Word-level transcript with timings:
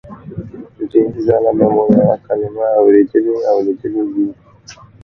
ډېر 0.91 1.11
ځله 1.25 1.51
به 1.57 1.67
مو 1.73 1.83
یوه 1.95 2.15
کلمه 2.25 2.65
اورېدلې 2.79 3.33
او 3.51 3.57
لیدلې 3.65 4.03
وي 4.13 4.27